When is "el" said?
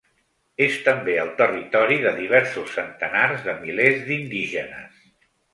1.23-1.29